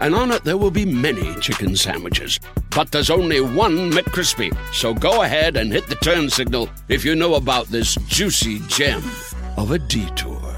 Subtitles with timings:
[0.00, 2.40] and on it there will be many chicken sandwiches.
[2.70, 4.56] But there's only one McCrispy.
[4.72, 9.02] So go ahead and hit the turn signal if you know about this juicy gem
[9.56, 10.56] of a detour.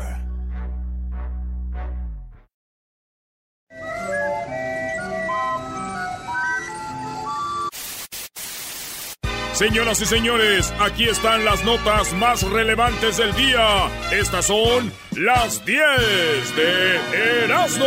[9.59, 13.91] Señoras y señores, aquí están las notas más relevantes del día.
[14.13, 17.85] Estas son las 10 de Erasmo.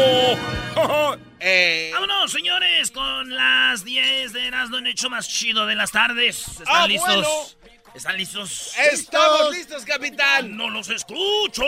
[1.44, 6.48] Eh, Vámonos, señores, con las 10 de Erasmo en hecho más chido de las tardes.
[6.48, 7.16] ¿Están Ah, listos?
[7.16, 7.62] bueno.
[7.96, 8.74] ¿Están listos?
[8.78, 10.56] ¡Estamos listos, capitán!
[10.56, 11.64] ¡No los escucho!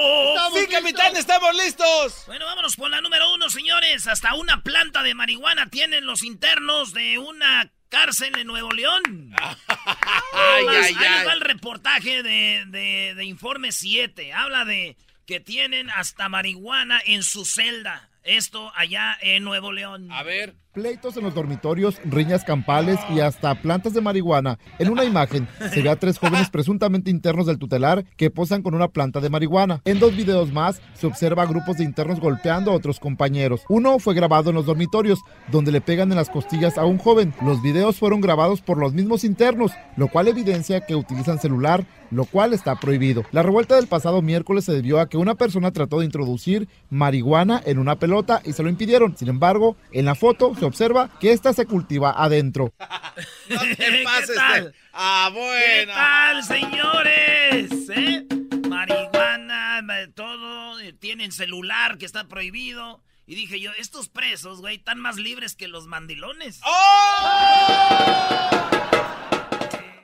[0.56, 2.24] ¡Sí, capitán, estamos listos!
[2.28, 4.08] Bueno, vámonos por la número uno, señores.
[4.08, 9.36] Hasta una planta de marihuana tienen los internos de una cárcel en Nuevo León.
[10.34, 11.26] Ay, Más, ay, ahí ay.
[11.26, 14.32] va el reportaje de, de, de Informe 7.
[14.34, 14.96] Habla de
[15.28, 18.10] que tienen hasta marihuana en su celda.
[18.24, 20.12] Esto allá en Nuevo León.
[20.12, 20.56] A ver.
[20.74, 24.58] Pleitos en los dormitorios, riñas campales y hasta plantas de marihuana.
[24.80, 28.74] En una imagen se ve a tres jóvenes presuntamente internos del tutelar que posan con
[28.74, 29.82] una planta de marihuana.
[29.86, 33.62] En dos videos más se observa a grupos de internos golpeando a otros compañeros.
[33.70, 35.20] Uno fue grabado en los dormitorios,
[35.52, 37.36] donde le pegan en las costillas a un joven.
[37.44, 42.26] Los videos fueron grabados por los mismos internos, lo cual evidencia que utilizan celular, lo
[42.26, 43.24] cual está prohibido.
[43.32, 47.62] La revuelta del pasado miércoles se debió a que una persona trató de introducir marihuana
[47.64, 49.16] en una pelota y se lo impidieron.
[49.16, 52.74] Sin embargo, en la foto se observa que esta se cultiva adentro.
[53.50, 54.36] No te ¿Qué pases.
[54.36, 54.74] tal?
[54.94, 55.40] Ah, ¿Qué
[55.86, 55.94] bueno.
[55.94, 57.72] tal, señores?
[57.90, 58.26] ¿Eh?
[58.70, 60.80] Marihuana, ma- todo.
[60.80, 63.04] eh, Tienen celular que está prohibido.
[63.28, 66.60] Y dije yo, estos presos, güey, están más libres que los mandilones.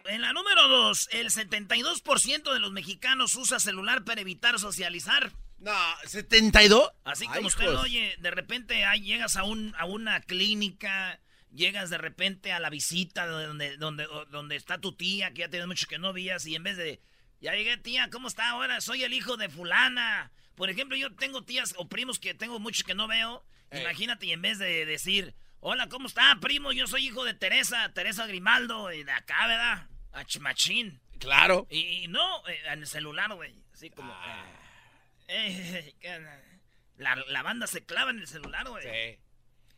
[0.05, 5.31] En la número dos, el 72% de los mexicanos usa celular para evitar socializar.
[5.59, 5.71] No,
[6.05, 6.93] ¿72?
[7.03, 11.19] Así Ay, como usted lo oye, de repente ay, llegas a, un, a una clínica,
[11.51, 15.49] llegas de repente a la visita de donde, donde, donde está tu tía, que ya
[15.49, 17.01] tienes mucho que no vías, y en vez de,
[17.41, 18.79] ya llegué tía, ¿cómo está ahora?
[18.81, 20.31] Soy el hijo de fulana.
[20.55, 23.45] Por ejemplo, yo tengo tías o primos que tengo mucho que no veo.
[23.71, 26.71] Imagínate, y en vez de decir, hola, ¿cómo está, primo?
[26.71, 29.87] Yo soy hijo de Teresa, Teresa Grimaldo, y de acá, ¿verdad?
[30.11, 30.99] A Chimachín.
[31.19, 31.67] Claro.
[31.69, 33.53] Y, y no, eh, en el celular, güey.
[33.73, 34.11] Así como.
[34.13, 34.45] Ah.
[34.47, 34.68] eh.
[36.97, 38.83] la, la banda se clava en el celular, güey.
[38.83, 39.19] Sí.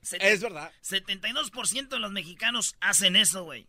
[0.01, 0.71] Set- Es verdad.
[0.83, 3.67] 72% de los mexicanos hacen eso, güey.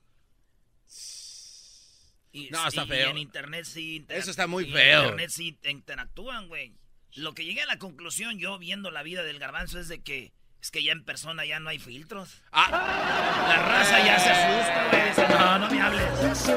[2.32, 3.08] Y- No, está y- feo.
[3.08, 4.06] Y en internet sí.
[4.08, 5.02] Eso está muy y en feo.
[5.02, 6.74] internet sí interactúan, güey.
[7.14, 10.32] Lo que llegué a la conclusión, yo viendo la vida del garbanzo, es de que.
[10.62, 12.40] Es que ya en persona ya no hay filtros.
[12.52, 12.70] Ah,
[13.48, 15.08] La raza ya se asusta, güey.
[15.08, 16.48] Dice, no, no me hables.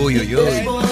[0.00, 0.83] uy, uy, uy.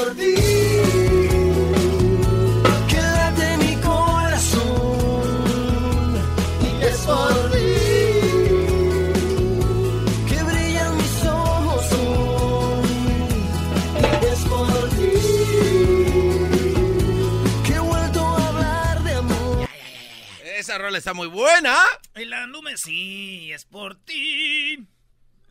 [20.73, 21.77] Esa rola está muy buena.
[22.15, 24.89] En la número sí, es por ti.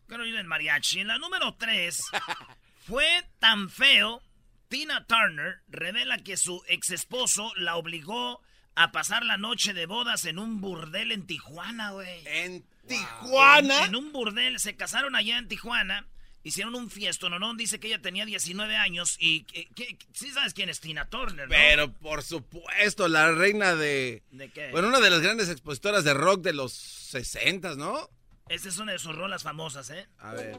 [0.07, 1.01] Carolina el mariachi.
[1.01, 2.01] En la número 3,
[2.87, 3.05] fue
[3.37, 4.23] tan feo.
[4.67, 8.41] Tina Turner revela que su ex esposo la obligó
[8.73, 12.23] a pasar la noche de bodas en un burdel en Tijuana, güey.
[12.25, 13.85] En Tijuana.
[13.85, 16.07] En un burdel, se casaron allá en Tijuana.
[16.43, 20.53] Hicieron un fiesto, no, dice que ella tenía 19 años y que, que- sí sabes
[20.53, 21.53] quién es Tina Turner, ¿no?
[21.55, 24.23] Pero por supuesto, la reina de.
[24.31, 24.71] ¿De qué?
[24.71, 28.09] Bueno, una de las grandes expositoras de rock de los 60, ¿no?
[28.49, 30.07] Esta es una de sus rolas famosas, ¿eh?
[30.17, 30.57] A ver.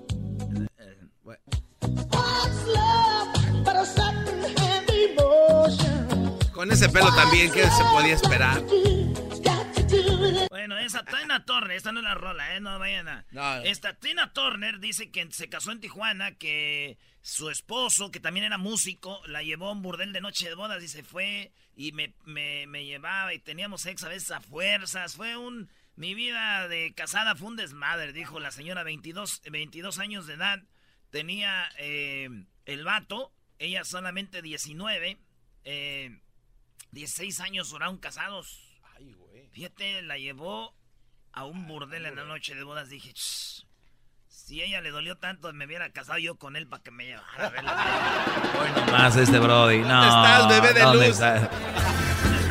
[1.22, 1.40] Bueno.
[6.52, 8.62] Con ese pelo también, ¿qué se podía esperar?
[11.72, 12.60] Turner, esta no es la rola, ¿eh?
[12.60, 13.26] No vayan a...
[13.30, 13.56] No.
[13.62, 18.58] Esta Tina Turner dice que se casó en Tijuana, que su esposo, que también era
[18.58, 22.14] músico, la llevó a un burdel de noche de bodas y se fue y me,
[22.24, 25.16] me, me llevaba y teníamos sexo a veces a fuerzas.
[25.16, 25.70] Fue un...
[25.94, 30.62] Mi vida de casada fue un desmadre, dijo la señora, 22, 22 años de edad.
[31.10, 32.30] Tenía eh,
[32.64, 35.18] el vato, ella solamente 19,
[35.64, 36.18] eh,
[36.92, 38.58] 16 años duraron casados.
[39.52, 40.74] Fíjate, la llevó
[41.32, 43.64] a un burdel en la noche de bodas, dije, "Shh,
[44.28, 47.06] si a ella le dolió tanto, me hubiera casado yo con él para que me
[47.06, 49.78] llevara a ver la Hoy nomás este Brody.
[49.78, 51.20] No, ¿Dónde estás, bebé de ¿dónde luz?
[51.20, 51.50] está?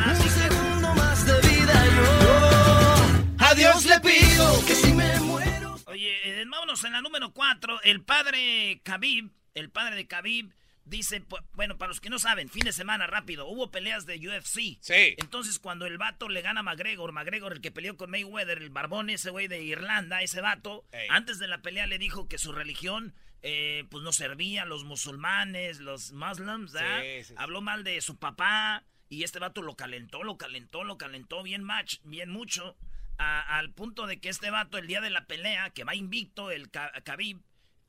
[0.07, 6.41] Un segundo más de vida yo a Dios le pido que si me muero Oye,
[6.41, 7.81] eh, vámonos en la número 4.
[7.83, 10.51] El padre Khabib, el padre de Khabib,
[10.85, 11.23] dice,
[11.53, 14.77] bueno, para los que no saben, fin de semana rápido, hubo peleas de UFC.
[14.81, 15.15] Sí.
[15.17, 18.69] Entonces, cuando el vato le gana a McGregor, McGregor, el que peleó con Mayweather, el
[18.69, 21.07] barbón ese güey de Irlanda, ese vato, Ey.
[21.09, 23.13] antes de la pelea le dijo que su religión,
[23.43, 27.01] eh, pues no servía a los musulmanes, los muslims, ¿verdad?
[27.01, 27.33] Sí, sí, sí.
[27.37, 31.63] Habló mal de su papá y este vato lo calentó, lo calentó, lo calentó bien,
[31.63, 32.75] match, bien mucho.
[33.23, 36.49] a- al punto de que este vato, el día de la pelea, que va invicto,
[36.49, 37.39] el Khabib,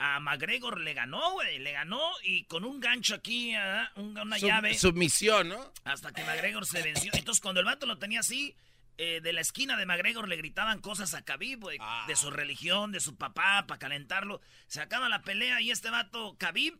[0.04, 4.36] a McGregor le ganó, güey, le ganó y con un gancho aquí, ah, un- una
[4.38, 4.74] Sub- llave.
[4.76, 5.72] Submisión, ¿no?
[5.84, 7.12] Hasta que McGregor se venció.
[7.14, 8.56] Entonces, cuando el vato lo tenía así,
[8.98, 12.04] eh, de la esquina de McGregor le gritaban cosas a Khabib, güey, Ah.
[12.08, 14.40] de su religión, de su papá, para calentarlo.
[14.66, 16.78] Se acaba la pelea y este vato, Khabib,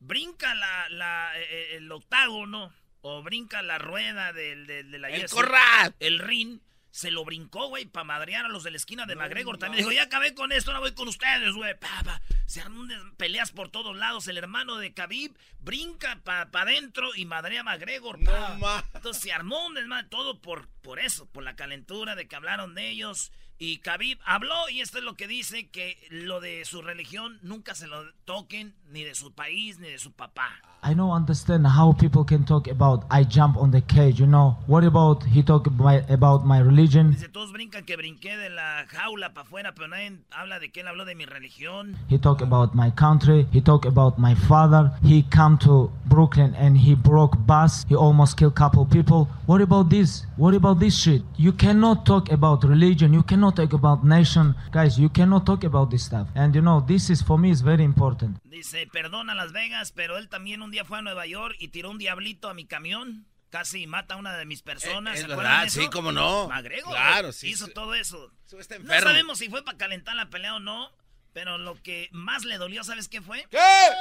[0.00, 5.28] brinca la, la, eh, el octágono o brinca la rueda del, del- de la El
[5.30, 5.94] corral.
[6.00, 6.58] el ring.
[6.96, 9.58] Se lo brincó, güey, para madrear a los de la esquina de McGregor.
[9.58, 11.78] También dijo, ya acabé con esto, ahora voy con ustedes, güey.
[11.78, 12.22] Pa, pa.
[12.46, 14.26] Se armó un des- peleas por todos lados.
[14.28, 18.18] El hermano de Khabib brinca para adentro y madrea a McGregor.
[18.18, 18.82] No pa.
[18.94, 22.74] Entonces se armó un desmadre, todo por, por eso, por la calentura de que hablaron
[22.74, 23.30] de ellos.
[23.58, 27.74] Y Khabib habló y esto es lo que dice, que lo de su religión nunca
[27.74, 30.48] se lo toquen, ni de su país, ni de su papá.
[30.82, 34.56] I don't understand how people can talk about I jump on the cage, you know.
[34.68, 37.12] What about he talk about, about my religion?
[37.12, 40.82] Dice, todos brincan que brinqué de la jaula para afuera, pero nadie habla de que
[40.82, 41.96] él habló de mi religión.
[42.08, 43.48] He talk about my country.
[43.52, 44.92] He talk about my father.
[45.02, 47.84] He come to Brooklyn and he broke bus.
[47.88, 49.28] He almost killed couple people.
[49.46, 50.26] What about this?
[50.36, 51.22] What about this shit?
[51.36, 53.12] You cannot talk about religion.
[53.12, 54.98] You cannot talk about nation, guys.
[54.98, 56.28] You cannot talk about this stuff.
[56.34, 58.38] And you know this is for me is very important.
[58.44, 61.90] Dice, perdona Las Vegas, pero él también un día fue a Nueva York y tiró
[61.90, 63.26] un diablito a mi camión.
[63.50, 65.14] Casi mata a una de mis personas.
[65.14, 65.80] Eh, es ¿se acuerdan verdad, eso?
[65.80, 66.48] sí, cómo no.
[66.48, 67.72] McGregor, Claro, sí, Hizo sí.
[67.72, 68.32] todo eso.
[68.58, 70.90] Está No sabemos si fue para calentar la pelea o no,
[71.32, 73.46] pero lo que más le dolió, ¿sabes qué fue?
[73.50, 73.58] ¿Qué?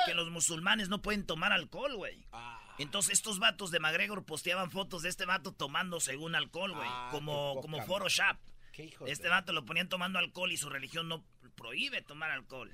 [0.07, 2.25] Que los musulmanes no pueden tomar alcohol, güey.
[2.33, 2.59] Ah.
[2.79, 6.89] Entonces estos vatos de McGregor posteaban fotos de este vato tomando según alcohol, güey.
[6.89, 8.37] Ah, como como Photoshop.
[8.75, 11.23] Qué hijos Este de- vato lo ponían tomando alcohol y su religión no
[11.55, 12.71] prohíbe tomar alcohol.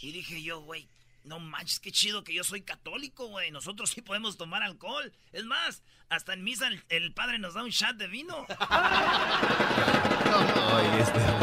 [0.00, 0.88] Y dije yo, güey,
[1.24, 3.50] no manches, qué chido que yo soy católico, güey.
[3.50, 5.12] Nosotros sí podemos tomar alcohol.
[5.32, 8.46] Es más, hasta en misa el, el padre nos da un shot de vino.
[10.32, 11.42] Ay, este mami.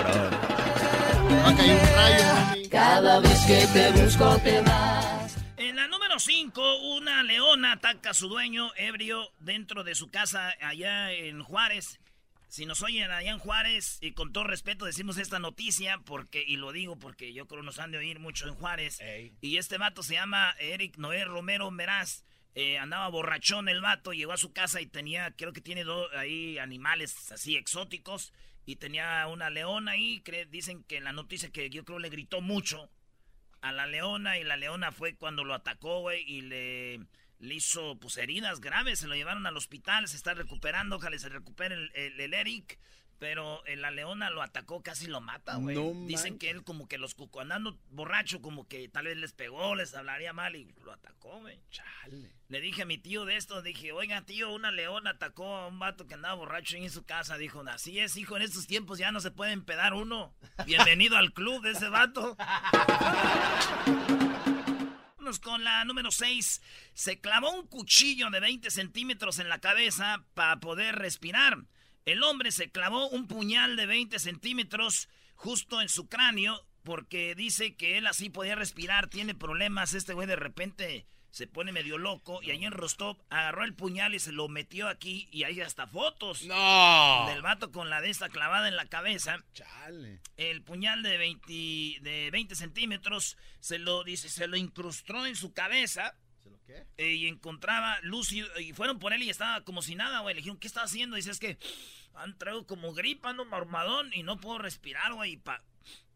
[2.69, 5.35] Cada vez que te busco te vas.
[5.57, 10.53] En la número 5, una leona ataca a su dueño ebrio dentro de su casa
[10.61, 11.99] allá en Juárez.
[12.49, 16.57] Si nos oyen allá en Juárez, y con todo respeto decimos esta noticia, porque y
[16.57, 18.99] lo digo porque yo creo nos han de oír mucho en Juárez.
[19.01, 19.31] Ey.
[19.39, 22.25] Y este vato se llama Eric Noé Romero Meraz.
[22.55, 26.11] Eh, andaba borrachón el vato, llegó a su casa y tenía, creo que tiene dos
[26.15, 28.33] ahí animales así exóticos.
[28.65, 32.41] Y tenía una leona ahí, dicen que en la noticia que yo creo le gritó
[32.41, 32.89] mucho
[33.61, 36.99] a la leona y la leona fue cuando lo atacó, güey, y le,
[37.39, 41.29] le hizo pues heridas graves, se lo llevaron al hospital, se está recuperando, ojalá se
[41.29, 42.77] recupere el, el- el Eric,
[43.17, 45.75] pero eh, la leona lo atacó, casi lo mata, güey.
[45.75, 49.33] No Dicen que él como que los cuco andando borracho, como que tal vez les
[49.33, 51.59] pegó, les hablaría mal y lo atacó, güey.
[51.69, 52.31] Chale.
[52.47, 55.79] Le dije a mi tío de esto, dije, oiga tío, una leona atacó a un
[55.79, 57.37] vato que andaba borracho en su casa.
[57.37, 60.33] Dijo, así es, hijo, en estos tiempos ya no se puede empedar uno.
[60.65, 62.37] Bienvenido al club de ese vato.
[65.37, 66.61] Con la número 6.
[66.95, 71.59] Se clavó un cuchillo de 20 centímetros en la cabeza para poder respirar.
[72.05, 77.75] El hombre se clavó un puñal de 20 centímetros justo en su cráneo porque dice
[77.75, 79.07] que él así podía respirar.
[79.07, 79.93] Tiene problemas.
[79.93, 84.15] Este güey de repente se pone medio loco y ahí en Rostov agarró el puñal
[84.15, 87.25] y se lo metió aquí y hay hasta fotos No.
[87.29, 90.21] del vato con la de esta clavada en la cabeza Chale.
[90.37, 91.53] el puñal de 20,
[92.01, 96.85] de 20 centímetros se lo dice se lo incrustó en su cabeza ¿Se lo qué?
[96.97, 100.33] eh, y encontraba luz y, y fueron por él y estaba como si nada güey
[100.33, 101.57] le dijeron qué está haciendo dice es que
[102.15, 105.63] han traído como gripa ando marmadón y no puedo respirar güey pa-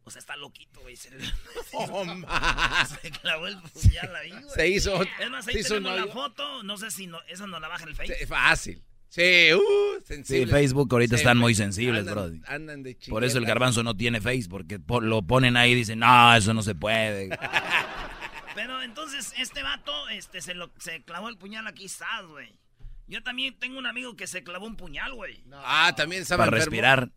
[0.06, 1.10] o sea está loquito güey se,
[1.74, 2.86] Oh, ma.
[3.02, 5.02] se clavó el puñal ahí güey Se hizo.
[5.02, 7.60] es más ahí se hizo un tenemos la foto no sé si no, esa no
[7.60, 8.84] la baja el face Sí, Fácil.
[9.10, 9.60] Sí, uh,
[10.00, 10.52] Sí, sensible.
[10.52, 12.42] Facebook ahorita Sí, están muy sensibles, Andan- Brody.
[12.48, 15.76] Andan de Por eso el garbanzo no tiene Face, porque po- lo ponen ahí y
[15.76, 17.30] dicen, no, eso no se puede.
[18.56, 22.52] Pero entonces este vato este se lo se clavó el puñal aquí estás güey
[23.08, 26.58] yo también tengo un amigo que se clavó un puñal güey Ah, también estaba Para
[26.58, 26.72] enfermo.
[26.72, 27.12] respirar.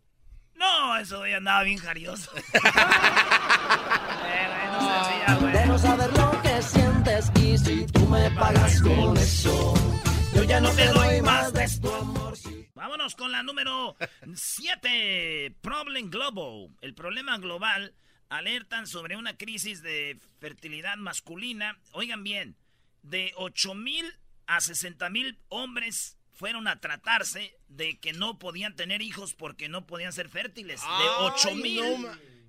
[0.57, 2.31] No, eso ya andaba bien jarioso.
[5.53, 9.73] De no saber lo que sientes y si tú me pagas con eso,
[10.33, 12.33] yo ya no te doy más de tu amor.
[12.73, 13.95] Vámonos con la número
[14.33, 15.55] 7.
[15.61, 16.69] Problem Global.
[16.81, 17.93] El problema global
[18.29, 21.77] alertan sobre una crisis de fertilidad masculina.
[21.91, 22.55] Oigan bien,
[23.03, 24.05] de 8 mil
[24.47, 29.85] a 60 mil hombres fueron a tratarse de que no podían tener hijos porque no
[29.87, 30.81] podían ser fértiles.
[30.81, 31.83] De 8 mil.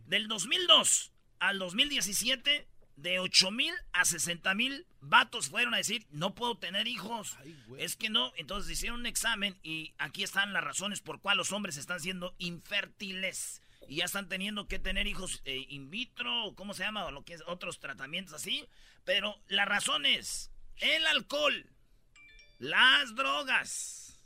[0.07, 6.35] del 2002 al 2017, de 8 mil a 60 mil vatos fueron a decir, no
[6.35, 7.37] puedo tener hijos.
[7.79, 8.33] es que no.
[8.37, 12.35] Entonces hicieron un examen y aquí están las razones por cuál los hombres están siendo
[12.39, 13.63] infértiles.
[13.89, 17.07] Y ya están teniendo que tener hijos eh, in vitro, ¿cómo se llama?
[17.07, 18.67] O lo que es, otros tratamientos así.
[19.05, 21.71] Pero la razón es el alcohol,
[22.59, 24.21] las drogas,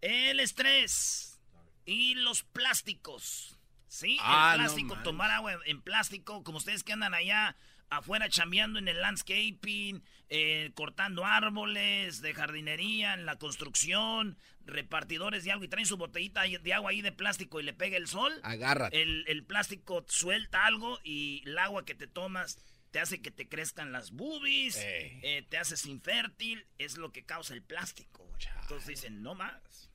[0.00, 1.40] el estrés
[1.84, 3.56] y los plásticos.
[3.88, 7.56] Sí, Ah, el no plástico, tomar agua en plástico, como ustedes que andan allá
[7.90, 15.52] afuera chambeando en el landscaping, eh, cortando árboles de jardinería, en la construcción, repartidores de
[15.52, 18.38] agua y traen su botellita de agua ahí de plástico y le pega el sol.
[18.42, 19.00] Agárrate.
[19.00, 22.58] El, el plástico suelta algo y el agua que te tomas
[22.90, 27.54] te hace que te crezcan las boobies, eh, te haces infértil, es lo que causa
[27.54, 28.24] el plástico.
[28.24, 28.42] güey.
[28.62, 29.90] Entonces dicen, no más.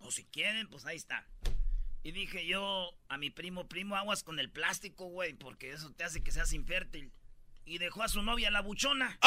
[0.00, 1.26] O si quieren, pues ahí está.
[2.02, 6.04] Y dije yo a mi primo, primo, aguas con el plástico, güey, porque eso te
[6.04, 7.12] hace que seas infértil.
[7.66, 9.18] Y dejó a su novia la buchona.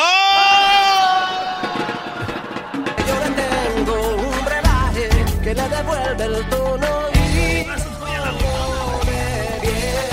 [3.08, 5.10] Yo le tengo un brebaje
[5.44, 7.64] que le devuelve el tono y
[8.00, 8.32] pone
[9.06, 10.13] bien, bien.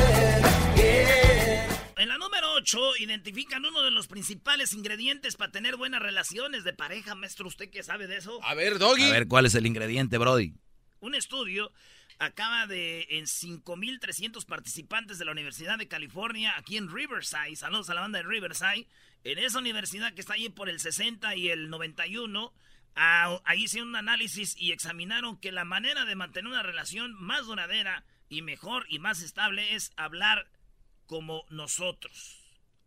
[2.73, 6.73] En la número 8 identifican uno de los principales ingredientes para tener buenas relaciones de
[6.73, 7.49] pareja, maestro.
[7.49, 8.39] ¿Usted qué sabe de eso?
[8.45, 9.05] A ver, Doggy.
[9.05, 10.55] A ver, ¿cuál es el ingrediente, Brody?
[11.01, 11.73] Un estudio
[12.19, 17.57] acaba de en 5.300 participantes de la Universidad de California aquí en Riverside.
[17.57, 18.87] Saludos a la banda de Riverside.
[19.25, 22.53] En esa universidad que está ahí por el 60 y el 91,
[22.95, 27.47] ah, ahí hicieron un análisis y examinaron que la manera de mantener una relación más
[27.47, 30.47] duradera y mejor y más estable es hablar
[31.07, 32.40] como nosotros.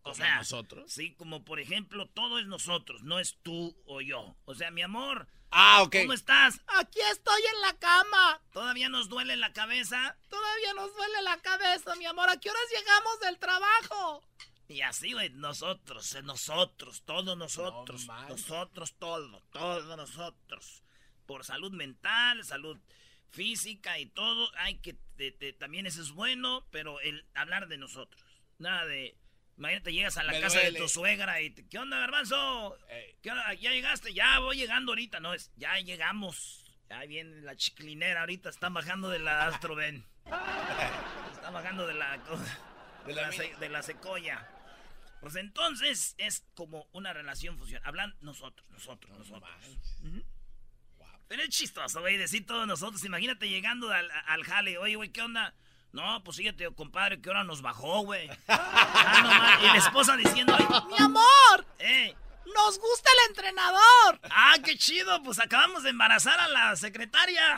[0.06, 0.92] O ¿Como sea, nosotros?
[0.92, 4.36] Sí, como por ejemplo, todo es nosotros, no es tú o yo.
[4.46, 5.98] O sea, mi amor, Ah, ok.
[6.02, 6.60] ¿Cómo estás?
[6.80, 8.42] Aquí estoy en la cama.
[8.54, 10.18] ¿Todavía nos duele la cabeza?
[10.28, 12.28] Todavía nos duele la cabeza, mi amor.
[12.28, 14.24] ¿A qué horas llegamos del trabajo?
[14.68, 20.82] Y así, güey, nosotros, nosotros, todos nosotros, nosotros, todo, todos nosotros.
[21.28, 22.80] Por salud mental, salud
[23.30, 27.78] física y todo, hay que, te- te- también eso es bueno, pero el hablar de
[27.78, 28.24] nosotros.
[28.58, 29.16] Nada de,
[29.58, 32.78] imagínate, llegas a la Me casa de tu suegra y, te, ¿qué onda, garbanzo?
[32.90, 33.16] Ey.
[33.22, 33.54] ¿Qué onda?
[33.54, 34.14] ¿Ya llegaste?
[34.14, 35.20] Ya voy llegando ahorita.
[35.20, 36.60] No, es, ya llegamos.
[36.90, 38.50] Ya viene la chiclinera ahorita.
[38.50, 40.06] Están bajando de la Astroven.
[41.34, 42.18] Están bajando de la,
[43.06, 44.50] de la, se- de la secoya.
[45.22, 47.88] Pues entonces es como una relación funcional.
[47.88, 49.50] Hablan nosotros, nosotros, nosotros.
[51.30, 53.04] Pero es chistoso, güey, decir todos nosotros.
[53.06, 54.78] Imagínate llegando al, al jale.
[54.78, 55.54] Oye, güey, ¿qué onda?
[55.94, 58.28] No, pues fíjate, compadre, ¿qué hora nos bajó, güey?
[58.48, 60.58] Ah, no, y la esposa diciendo,
[60.90, 62.16] mi amor, eh,
[62.56, 64.20] nos gusta el entrenador.
[64.24, 67.58] Ah, qué chido, pues acabamos de embarazar a la secretaria.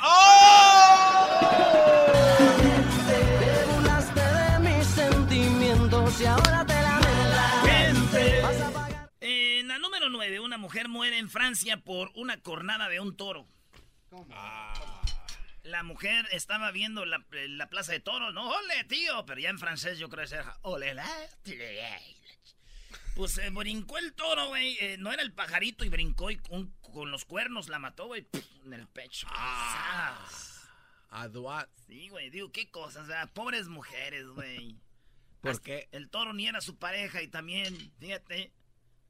[3.07, 8.43] Te burlaste de mis sentimientos y ahora te lamentas.
[8.43, 9.09] Vas a pagar.
[9.21, 13.47] En la número 9, una mujer muere en Francia por una cornada de un toro.
[15.65, 19.57] La mujer estaba viendo la, la plaza de toros, no, ole, tío, pero ya en
[19.57, 21.09] francés yo creo que era ole, la,
[23.15, 26.71] Pues se brincó el toro, güey, eh, no era el pajarito y brincó y con,
[26.81, 28.27] con los cuernos la mató, güey,
[28.63, 29.27] en el pecho.
[29.27, 30.69] ¡Sas!
[31.09, 31.69] Aduat.
[31.87, 34.79] Sí, güey, digo, qué cosas, pobres mujeres, güey.
[35.41, 35.89] ¿Por Hasta qué?
[35.91, 38.53] El toro ni era su pareja y también, fíjate,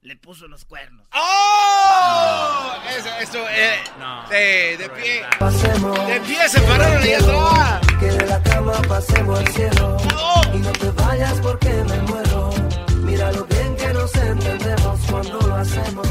[0.06, 1.06] le puso los cuernos.
[1.12, 2.74] ¡Oh!
[2.96, 3.82] Eso, eso, eh.
[3.98, 4.28] No.
[4.28, 5.22] De, de pie.
[5.38, 6.06] Pasemos.
[6.06, 7.80] De pie se pararon ahí atrás.
[7.98, 9.96] Que de la cama pasemos al cielo.
[10.54, 12.50] Y no te vayas porque me muero.
[13.02, 16.06] Mira lo bien que nos entendemos cuando lo hacemos.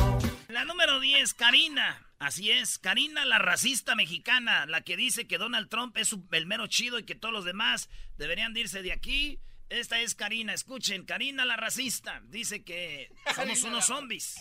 [0.50, 2.02] La número 10, Karina.
[2.20, 6.46] Así es, Karina, la racista mexicana, la que dice que Donald Trump es su- el
[6.48, 9.40] mero chido y que todos los demás deberían de irse de aquí.
[9.70, 14.36] Esta es Karina, escuchen, Karina la racista, dice que somos unos zombies.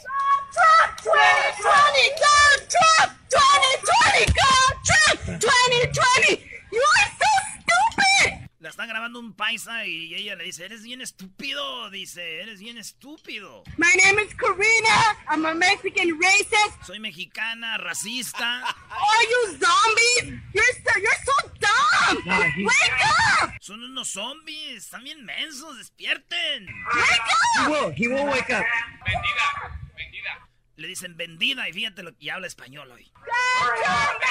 [8.60, 12.78] La está grabando un paisa y ella le dice, eres bien estúpido, dice, eres bien
[12.78, 13.62] estúpido.
[13.78, 15.16] My name is Karina.
[15.28, 16.82] I'm a Mexican racist.
[16.86, 18.62] Soy mexicana, racista.
[18.62, 20.42] Are you zombies?
[20.52, 21.53] You're so, you're so
[21.94, 22.18] up!
[22.26, 23.02] ¡Wake
[23.42, 23.50] up!
[23.60, 24.84] Son unos zombies.
[24.84, 25.78] Están bien mensos.
[25.78, 26.66] ¡Despierten!
[26.66, 27.30] ¡Wake
[27.68, 27.92] up!
[27.96, 28.64] He will wake up.
[29.04, 29.46] Vendida.
[29.96, 30.48] Vendida.
[30.76, 33.12] Le dicen vendida y fíjate lo que habla español hoy.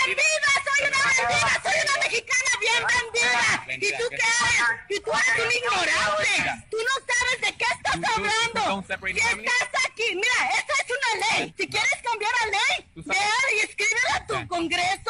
[0.05, 0.49] ¡Vendida!
[0.65, 1.61] ¡Soy una vendida!
[1.63, 3.87] ¡Soy una mexicana bien vendida!
[3.87, 4.59] ¿Y tú qué eres?
[4.89, 6.67] ¿Y tú eres un ignorante?
[6.69, 8.85] ¿Tú no sabes de qué estás hablando?
[8.87, 11.53] Si estás aquí, mira, esta es una ley.
[11.57, 13.17] Si quieres cambiar la ley, ve
[13.55, 15.02] y escríbela a tu congreso.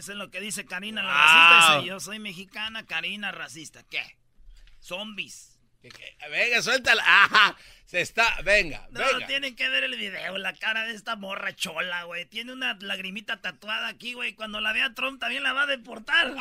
[0.00, 1.26] Eso es lo que dice Karina, la Ah.
[1.58, 1.76] racista.
[1.76, 3.82] Dice, yo soy mexicana, Karina, racista.
[3.90, 4.02] ¿Qué?
[4.80, 5.58] Zombies.
[6.30, 7.02] Venga, suéltala.
[7.06, 7.54] Ajá.
[7.84, 8.40] Se está.
[8.42, 9.26] Venga, No, venga.
[9.26, 12.24] tienen que ver el video, la cara de esta morra chola, güey.
[12.24, 14.32] Tiene una lagrimita tatuada aquí, güey.
[14.34, 16.34] Cuando la vea Trump también la va a deportar.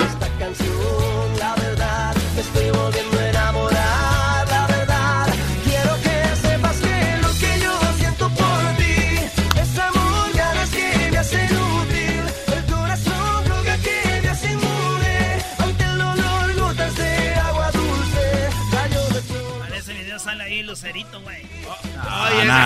[0.00, 3.15] esta canción, la verdad, me estoy volviendo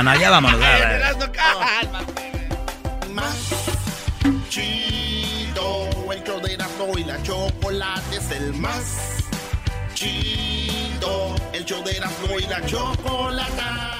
[0.02, 0.59] No, no, ya vámonos.
[0.59, 0.97] ya, ya.
[0.97, 2.33] Erasmo, cálmate.
[3.12, 3.37] Más
[4.49, 9.19] chido, el show de Erasmo y la chocolate es el más
[9.92, 14.00] chido, el show de Erasmo y la chocolate.